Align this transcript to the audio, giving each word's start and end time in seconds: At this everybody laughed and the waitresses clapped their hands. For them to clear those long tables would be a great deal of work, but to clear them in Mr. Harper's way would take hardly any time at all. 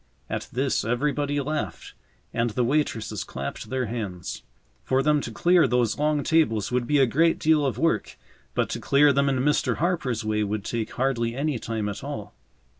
At 0.31 0.47
this 0.51 0.83
everybody 0.83 1.39
laughed 1.41 1.93
and 2.33 2.49
the 2.49 2.63
waitresses 2.63 3.23
clapped 3.23 3.69
their 3.69 3.85
hands. 3.85 4.41
For 4.83 5.03
them 5.03 5.21
to 5.21 5.31
clear 5.31 5.67
those 5.67 5.99
long 5.99 6.23
tables 6.23 6.71
would 6.71 6.87
be 6.87 6.97
a 6.97 7.05
great 7.05 7.37
deal 7.37 7.63
of 7.63 7.77
work, 7.77 8.17
but 8.55 8.67
to 8.69 8.79
clear 8.79 9.13
them 9.13 9.29
in 9.29 9.37
Mr. 9.41 9.75
Harper's 9.75 10.25
way 10.25 10.43
would 10.43 10.65
take 10.65 10.93
hardly 10.93 11.35
any 11.35 11.59
time 11.59 11.87
at 11.87 12.03
all. 12.03 12.33